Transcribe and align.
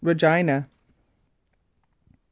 REGINA 0.03 0.65
MR. 0.65 0.67